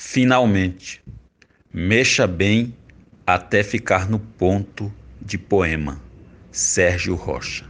Finalmente, 0.00 1.02
mexa 1.74 2.24
bem 2.24 2.72
até 3.26 3.64
ficar 3.64 4.08
no 4.08 4.20
ponto 4.20 4.94
de 5.20 5.36
poema. 5.36 6.00
Sérgio 6.52 7.16
Rocha. 7.16 7.66